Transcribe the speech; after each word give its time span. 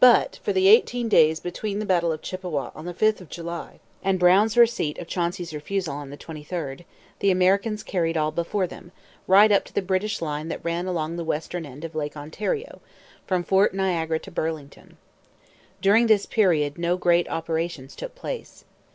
But, 0.00 0.40
for 0.42 0.54
the 0.54 0.66
eighteen 0.66 1.10
days 1.10 1.40
between 1.40 1.78
the 1.78 1.84
battle 1.84 2.10
of 2.10 2.22
Chippawa 2.22 2.72
on 2.74 2.86
the 2.86 2.94
5th 2.94 3.20
of 3.20 3.28
July 3.28 3.80
and 4.02 4.18
Brown's 4.18 4.56
receipt 4.56 4.96
of 4.96 5.08
Chauncey's 5.08 5.52
refusal 5.52 5.94
on 5.94 6.08
the 6.08 6.16
23rd, 6.16 6.86
the 7.18 7.30
Americans 7.30 7.82
carried 7.82 8.16
all 8.16 8.30
before 8.30 8.66
them, 8.66 8.92
right 9.26 9.52
up 9.52 9.66
to 9.66 9.74
the 9.74 9.82
British 9.82 10.22
line 10.22 10.48
that 10.48 10.64
ran 10.64 10.86
along 10.86 11.16
the 11.16 11.22
western 11.22 11.66
end 11.66 11.84
of 11.84 11.94
Lake 11.94 12.16
Ontario, 12.16 12.80
from 13.26 13.44
Fort 13.44 13.74
Niagara 13.74 14.18
to 14.18 14.30
Burlington. 14.30 14.96
During 15.82 16.06
this 16.06 16.24
period 16.24 16.78
no 16.78 16.96
great 16.96 17.28
operations 17.28 17.94
took 17.94 18.14
place. 18.14 18.64